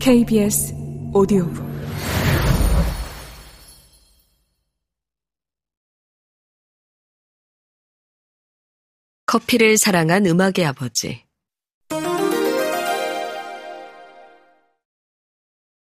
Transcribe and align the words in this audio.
KBS 0.00 0.74
오디오북 1.14 1.68
커피를 9.26 9.76
사랑한 9.76 10.26
음악의 10.26 10.64
아버지 10.64 11.28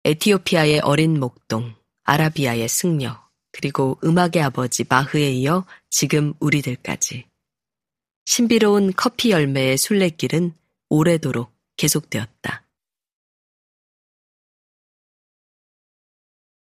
에티오피아의 0.04 0.80
어린 0.84 1.18
목동, 1.18 1.74
아라비아의 2.04 2.68
승려, 2.68 3.28
그리고 3.50 3.98
음악의 4.04 4.40
아버지 4.40 4.84
마흐에 4.88 5.30
이어 5.32 5.66
지금 5.90 6.32
우리들까지. 6.38 7.26
신비로운 8.24 8.92
커피 8.94 9.32
열매의 9.32 9.78
순례길은 9.78 10.54
오래도록 10.90 11.52
계속되었다. 11.76 12.65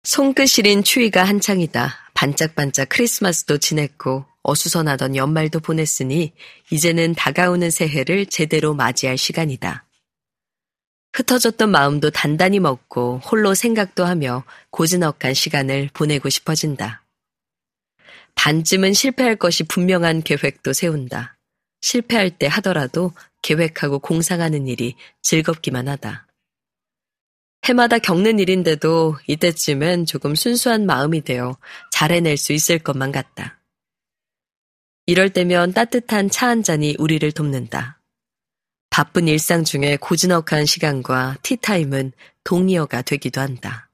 손끝 0.06 0.46
시린 0.46 0.84
추위가 0.84 1.24
한창이다. 1.24 2.12
반짝반짝 2.14 2.88
크리스마스도 2.90 3.58
지냈고 3.58 4.24
어수선하던 4.44 5.16
연말도 5.16 5.58
보냈으니 5.58 6.32
이제는 6.70 7.16
다가오는 7.16 7.72
새해를 7.72 8.26
제대로 8.26 8.72
맞이할 8.72 9.18
시간이다. 9.18 9.84
흩어졌던 11.12 11.70
마음도 11.72 12.10
단단히 12.10 12.60
먹고 12.60 13.18
홀로 13.18 13.54
생각도 13.54 14.04
하며 14.04 14.44
고즈넉한 14.70 15.34
시간을 15.34 15.90
보내고 15.92 16.28
싶어진다. 16.28 17.02
반쯤은 18.36 18.92
실패할 18.92 19.34
것이 19.34 19.64
분명한 19.64 20.22
계획도 20.22 20.72
세운다. 20.72 21.36
실패할 21.80 22.30
때 22.30 22.46
하더라도 22.46 23.10
계획하고 23.42 23.98
공상하는 23.98 24.68
일이 24.68 24.94
즐겁기만 25.22 25.88
하다. 25.88 26.25
해마다 27.68 27.98
겪는 27.98 28.38
일인데도 28.38 29.16
이때쯤엔 29.26 30.06
조금 30.06 30.36
순수한 30.36 30.86
마음이 30.86 31.22
되어 31.22 31.56
잘 31.90 32.12
해낼 32.12 32.36
수 32.36 32.52
있을 32.52 32.78
것만 32.78 33.10
같다. 33.10 33.60
이럴 35.06 35.30
때면 35.30 35.72
따뜻한 35.72 36.30
차 36.30 36.46
한 36.48 36.62
잔이 36.62 36.94
우리를 36.98 37.30
돕는다. 37.32 38.00
바쁜 38.90 39.26
일상 39.26 39.64
중에 39.64 39.96
고즈넉한 40.00 40.64
시간과 40.64 41.38
티타임은 41.42 42.12
동의어가 42.44 43.02
되기도 43.02 43.40
한다. 43.40 43.90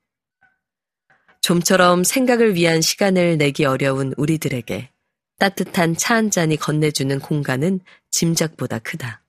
좀처럼 1.41 2.05
생각을 2.05 2.55
위한 2.55 2.83
시간을 2.83 3.39
내기 3.39 3.65
어려운 3.65 4.13
우리들에게 4.19 4.91
따뜻한 5.39 5.97
차 5.97 6.15
한 6.15 6.31
잔이 6.31 6.57
건네주는 6.57 7.19
공간은 7.21 7.81
짐작보다 8.11 8.79
크다. 8.81 9.22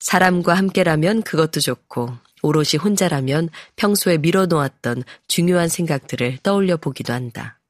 사람과 0.00 0.54
함께라면 0.54 1.22
그것도 1.22 1.60
좋고 1.60 2.10
오롯이 2.42 2.78
혼자라면 2.82 3.50
평소에 3.76 4.18
밀어놓았던 4.18 5.04
중요한 5.28 5.68
생각들을 5.68 6.38
떠올려 6.42 6.76
보기도 6.76 7.12
한다. 7.12 7.60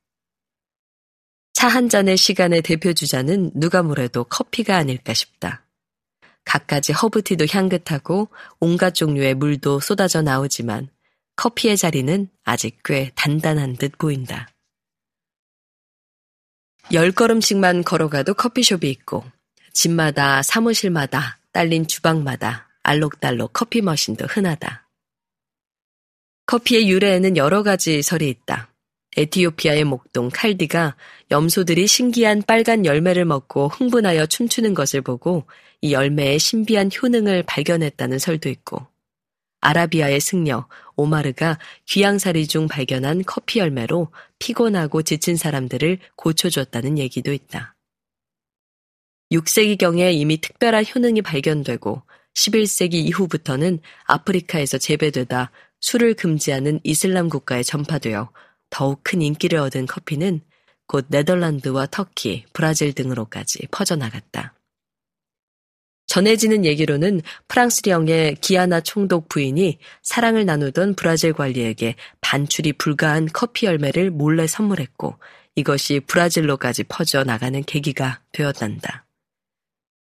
차 1.53 1.69
한 1.69 1.91
잔의 1.91 2.17
시간의 2.17 2.63
대표 2.63 2.95
주자는 2.95 3.51
누가 3.55 3.83
뭐래도 3.83 4.25
커피가 4.25 4.77
아닐까 4.77 5.13
싶다. 5.13 5.67
갖가지 6.47 6.93
허브티도 6.93 7.47
향긋하고 7.51 8.29
온갖 8.61 8.95
종류의 8.95 9.35
물도 9.35 9.81
쏟아져 9.81 10.23
나오지만 10.23 10.89
커피의 11.37 11.77
자리는 11.77 12.31
아직 12.45 12.79
꽤 12.83 13.11
단단한 13.15 13.77
듯 13.77 13.99
보인다. 13.99 14.49
열 16.95 17.13
걸음씩만 17.13 17.85
걸어가도 17.85 18.35
커피숍이 18.35 18.89
있고 18.89 19.25
집마다 19.75 20.43
사무실마다 20.43 21.40
딸린 21.53 21.87
주방마다 21.87 22.69
알록달록 22.83 23.53
커피 23.53 23.83
머신도 23.83 24.27
흔하다. 24.27 24.89
커피의 26.47 26.89
유래에는 26.91 27.37
여러 27.37 27.63
가지 27.63 28.03
설이 28.03 28.29
있다. 28.29 28.71
에티오피아의 29.17 29.85
목동 29.85 30.31
칼디가 30.33 30.97
염소들이 31.31 31.87
신기한 31.87 32.43
빨간 32.47 32.87
열매를 32.87 33.25
먹고 33.25 33.69
흥분하여 33.69 34.27
춤추는 34.27 34.75
것을 34.75 35.01
보고 35.01 35.47
이 35.81 35.93
열매의 35.93 36.39
신비한 36.39 36.91
효능을 36.91 37.43
발견했다는 37.45 38.19
설도 38.19 38.49
있고 38.49 38.87
아라비아의 39.61 40.21
승려 40.21 40.69
오마르가 40.97 41.59
귀양살이 41.87 42.47
중 42.47 42.69
발견한 42.69 43.25
커피 43.27 43.59
열매로 43.59 44.09
피곤하고 44.39 45.03
지친 45.03 45.37
사람들을 45.37 45.99
고쳐줬다는 46.17 46.99
얘기도 46.99 47.33
있다. 47.33 47.75
6세기경에 49.33 50.13
이미 50.15 50.41
특별한 50.41 50.85
효능이 50.95 51.23
발견되고 51.23 52.03
11세기 52.35 52.95
이후부터는 52.95 53.81
아프리카에서 54.05 54.79
재배되다 54.79 55.51
술을 55.81 56.15
금지하는 56.15 56.81
이슬람 56.85 57.29
국가에 57.29 57.63
전파되어 57.63 58.31
더욱 58.71 59.01
큰 59.03 59.23
인기를 59.23 59.59
얻은 59.59 59.87
커피는 59.87 60.41
곧 60.87 61.07
네덜란드와 61.09 61.87
터키, 61.87 62.45
브라질 62.53 62.93
등으로까지 62.93 63.69
퍼져나갔다. 63.71 64.55
전해지는 66.07 66.65
얘기로는 66.65 67.21
프랑스령의 67.47 68.37
기아나 68.41 68.81
총독 68.81 69.29
부인이 69.29 69.79
사랑을 70.03 70.45
나누던 70.45 70.97
브라질 70.97 71.33
관리에게 71.33 71.95
반출이 72.21 72.73
불가한 72.73 73.29
커피 73.33 73.67
열매를 73.67 74.11
몰래 74.11 74.49
선물했고 74.49 75.17
이것이 75.55 76.01
브라질로까지 76.01 76.85
퍼져 76.85 77.23
나가는 77.23 77.63
계기가 77.63 78.21
되었단다. 78.33 79.07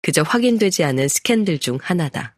그저 0.05 0.21
확인되지 0.23 0.85
않은 0.85 1.09
스캔들 1.09 1.59
중 1.59 1.79
하나다. 1.81 2.37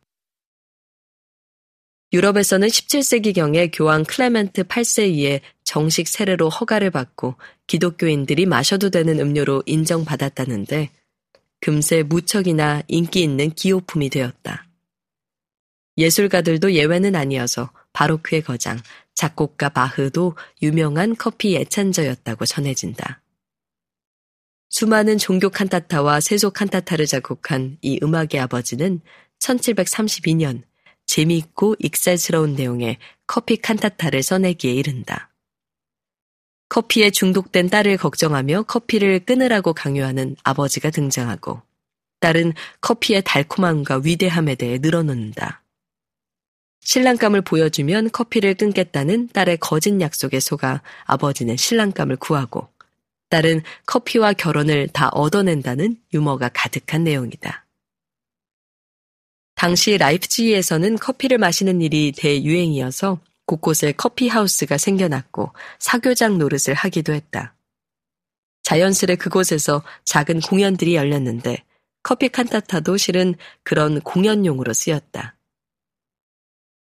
유럽에서는 2.13 2.69
17세기경에 2.69 3.71
교황 3.73 4.05
클레멘트 4.05 4.63
8세이에 4.63 5.41
정식 5.65 6.07
세례로 6.07 6.49
허가를 6.49 6.93
받고 6.93 7.35
기독교인들이 7.67 8.47
마셔도 8.47 8.91
되는 8.91 9.19
음료로 9.19 9.65
인정받았다는데 9.67 10.91
금세 11.61 12.05
무척이나 12.05 12.83
인기 12.87 13.23
있는 13.23 13.51
기호품이 13.51 14.11
되었다. 14.11 14.69
예술가들도 15.99 16.73
예외는 16.73 17.17
아니어서 17.17 17.73
바로크의 17.93 18.43
거장, 18.43 18.81
작곡가 19.15 19.71
바흐도 19.71 20.37
유명한 20.63 21.17
커피 21.17 21.57
애찬저였다고 21.57 22.47
전해진다. 22.47 23.23
수많은 24.79 25.17
종교 25.17 25.49
칸타타와 25.49 26.21
세속 26.21 26.53
칸타타를 26.53 27.07
작곡한 27.07 27.79
이 27.81 27.99
음악의 28.03 28.39
아버지는 28.41 29.01
1732년 29.39 30.65
재미있고 31.07 31.77
익살스러운 31.79 32.57
내용의 32.57 32.99
커피 33.27 33.57
칸타타를 33.57 34.23
써내기에 34.23 34.75
이른다. 34.75 35.33
커피에 36.69 37.09
중독된 37.09 37.71
딸을 37.71 37.97
걱정하며 37.97 38.65
커피를 38.65 39.21
끊으라고 39.21 39.73
강요하는 39.73 40.37
아버지가 40.43 40.91
등장하고 40.91 41.63
딸은 42.21 42.53
커피의 42.83 43.23
달콤함과 43.25 44.03
위대함에 44.05 44.57
대해 44.57 44.77
늘어놓는다. 44.77 45.63
신랑감을 46.83 47.41
보여주면 47.41 48.11
커피를 48.11 48.53
끊겠다는 48.53 49.29
딸의 49.29 49.57
거짓 49.57 49.99
약속에 50.03 50.39
속아 50.39 50.83
아버지는 51.07 51.57
신랑감을 51.57 52.17
구하고 52.17 52.69
딸은 53.37 53.61
커피와 53.85 54.33
결혼을 54.33 54.89
다 54.89 55.11
얻어낸다는 55.11 56.01
유머가 56.15 56.49
가득한 56.49 57.05
내용이다. 57.05 57.67
당시 59.55 59.99
라이프지히에서는 59.99 60.97
커피를 60.97 61.37
마시는 61.37 61.83
일이 61.83 62.13
대유행이어서 62.17 63.21
곳곳에 63.45 63.93
커피 63.93 64.29
하우스가 64.29 64.79
생겨났고 64.79 65.53
사교장 65.79 66.39
노릇을 66.39 66.73
하기도 66.73 67.13
했다. 67.13 67.55
자연스레 68.63 69.17
그곳에서 69.17 69.83
작은 70.05 70.41
공연들이 70.41 70.95
열렸는데 70.95 71.63
커피 72.03 72.31
칸타타도 72.31 72.97
실은 72.97 73.35
그런 73.63 74.01
공연용으로 74.01 74.73
쓰였다. 74.73 75.37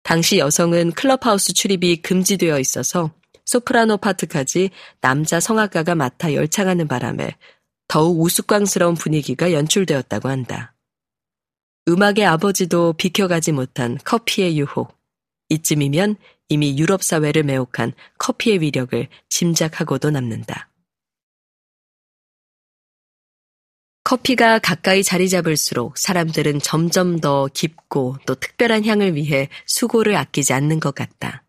당시 0.04 0.38
여성은 0.38 0.92
클럽하우스 0.92 1.54
출입이 1.54 2.04
금지되어 2.04 2.60
있어서 2.60 3.12
소프라노 3.48 3.98
파트까지 3.98 4.70
남자 5.02 5.40
성악가가 5.40 5.96
맡아 5.96 6.34
열창하는 6.34 6.88
바람에 6.88 7.36
더욱 7.88 8.22
우스꽝스러운 8.22 8.96
분위기가 8.96 9.54
연출되었다고 9.54 10.30
한다. 10.30 10.76
음악의 11.88 12.26
아버지도 12.26 12.94
비켜가지 12.94 13.54
못한 13.54 13.98
커피의 14.04 14.60
유혹. 14.60 14.96
이쯤이면 15.50 16.18
이미 16.50 16.78
유럽 16.78 17.02
사회를 17.02 17.44
매혹한 17.44 17.94
커피의 18.18 18.60
위력을 18.60 19.08
짐작하고도 19.30 20.12
남는다. 20.12 20.70
커피가 24.04 24.60
가까이 24.60 25.04
자리 25.04 25.30
잡을수록 25.30 25.98
사람들은 25.98 26.60
점점 26.60 27.20
더 27.20 27.48
깊고 27.54 28.18
또 28.26 28.36
특별한 28.36 28.86
향을 28.86 29.16
위해 29.16 29.50
수고를 29.66 30.16
아끼지 30.18 30.52
않는 30.52 30.82
것 30.82 30.94
같다. 30.94 31.47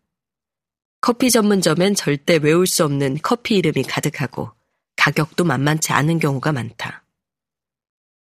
커피 1.01 1.31
전문점엔 1.31 1.95
절대 1.95 2.37
외울 2.37 2.67
수 2.67 2.83
없는 2.83 3.19
커피 3.21 3.55
이름이 3.57 3.83
가득하고 3.83 4.51
가격도 4.97 5.45
만만치 5.45 5.93
않은 5.93 6.19
경우가 6.19 6.51
많다. 6.51 7.03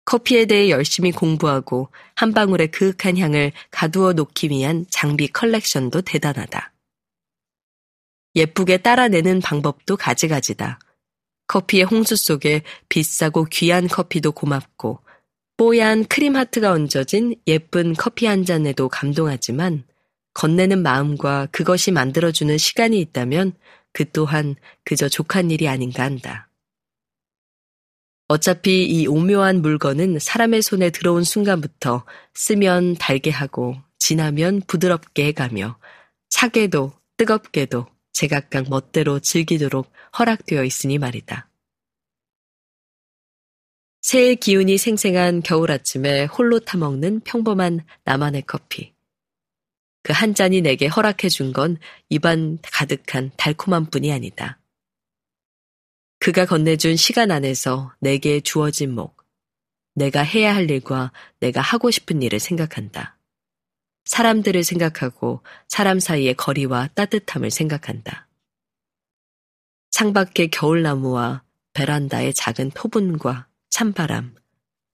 커피에 0.04 0.46
대해 0.46 0.70
열심히 0.70 1.12
공부하고 1.12 1.90
한 2.16 2.34
방울의 2.34 2.72
그윽한 2.72 3.18
향을 3.18 3.54
가두어 3.72 4.14
놓기 4.14 4.50
위한 4.50 4.86
장비 4.90 5.28
컬렉션도 5.28 6.02
대단하다. 6.02 6.74
예쁘게 8.36 8.78
따라내는 8.78 9.40
방법도 9.40 9.96
가지가지다. 9.98 10.80
커피의 11.48 11.86
홍수 11.86 12.16
속에 12.18 12.64
비싸고 12.90 13.46
귀한 13.46 13.88
커피도 13.88 14.34
고맙고 14.34 15.00
뽀얀 15.58 16.04
크림 16.06 16.36
하트가 16.36 16.72
얹어진 16.72 17.36
예쁜 17.48 17.94
커피 17.94 18.26
한 18.26 18.44
잔에도 18.44 18.90
감동하지만 18.90 19.86
건네는 20.36 20.84
마음과 20.84 21.48
그것이 21.52 21.92
만들어주는 21.92 22.58
시간이 22.58 23.00
있다면 23.00 23.54
그 23.92 24.12
또한 24.12 24.56
그저 24.84 25.10
족한 25.10 25.50
일이 25.50 25.68
아닌가 25.68 26.04
한다. 26.04 26.50
어차피 28.28 28.86
이 28.86 29.08
오묘한 29.08 29.62
물건은 29.62 30.20
사람의 30.20 30.62
손에 30.62 30.90
들어온 30.90 31.24
순간부터 31.24 32.06
쓰면 32.34 32.96
달게 32.96 33.30
하고 33.30 33.78
지나면 34.00 34.62
부드럽게 34.68 35.28
해가며 35.28 35.78
차게도 36.30 36.92
뜨겁게도 37.18 37.88
제각각 38.14 38.70
멋대로 38.70 39.20
즐기도록 39.20 39.92
허락되어 40.18 40.64
있으니 40.64 40.98
말이다. 40.98 41.50
새의 44.02 44.36
기운이 44.36 44.78
생생한 44.78 45.42
겨울 45.42 45.72
아침에 45.72 46.26
홀로 46.26 46.60
타먹는 46.60 47.22
평범한 47.22 47.86
나만의 48.04 48.44
커피. 48.48 48.95
그 50.06 50.14
한 50.14 50.36
잔이 50.36 50.62
내게 50.62 50.86
허락해 50.86 51.30
준 51.30 51.52
건 51.52 51.78
입안 52.10 52.60
가득한 52.62 53.32
달콤한 53.38 53.88
뿐이 53.88 54.12
아니다. 54.14 54.60
그가 56.20 56.46
건네준 56.46 56.96
시간 56.96 57.32
안에서 57.32 57.94
내게 58.00 58.40
주어진 58.40 58.94
목, 58.94 59.18
내가 59.96 60.22
해야 60.22 60.54
할 60.56 60.70
일과 60.70 61.12
내가 61.40 61.62
하고 61.62 61.90
싶은 61.90 62.22
일을 62.22 62.40
생각한다. 62.40 63.18
사람들을 64.06 64.64
생각하고 64.64 65.42
사람 65.68 66.00
사이의 66.00 66.36
거리와 66.36 66.90
따뜻함을 66.94 67.50
생각한다. 67.50 68.28
창밖의 69.90 70.50
겨울나무와 70.52 71.44
베란다의 71.74 72.34
작은 72.36 72.72
토분과 72.72 73.48
찬바람, 73.70 74.36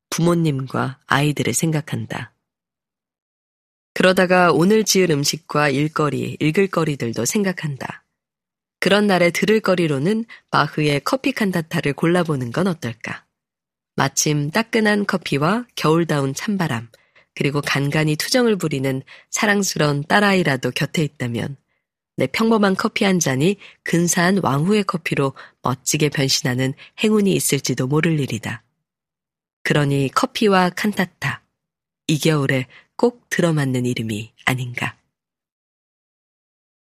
부모님과 0.09 0.99
아이들을 1.05 1.53
생각한다. 1.53 2.33
그러다가 3.93 4.51
오늘 4.51 4.83
지을 4.83 5.11
음식과 5.11 5.69
일거리, 5.69 6.37
읽을 6.39 6.67
거리들도 6.67 7.25
생각한다. 7.25 8.03
그런 8.79 9.05
날에 9.05 9.29
들을 9.29 9.59
거리로는 9.59 10.25
마흐의 10.49 11.01
커피 11.03 11.33
칸타타를 11.33 11.93
골라보는 11.93 12.51
건 12.51 12.67
어떨까? 12.67 13.25
마침 13.95 14.49
따끈한 14.49 15.05
커피와 15.05 15.65
겨울다운 15.75 16.33
찬바람, 16.33 16.89
그리고 17.35 17.61
간간히 17.61 18.15
투정을 18.15 18.57
부리는 18.57 19.03
사랑스러운 19.29 20.03
딸아이라도 20.07 20.71
곁에 20.71 21.03
있다면 21.03 21.57
내 22.17 22.27
평범한 22.27 22.75
커피 22.75 23.05
한 23.05 23.19
잔이 23.19 23.57
근사한 23.83 24.39
왕후의 24.43 24.85
커피로 24.85 25.33
멋지게 25.61 26.09
변신하는 26.09 26.73
행운이 27.03 27.33
있을지도 27.33 27.87
모를 27.87 28.19
일이다. 28.19 28.63
그러니 29.63 30.09
커피와 30.13 30.69
칸타타, 30.69 31.43
이 32.07 32.19
겨울에 32.19 32.67
꼭 33.01 33.27
들어맞는 33.31 33.87
이름이 33.87 34.31
아닌가. 34.45 35.00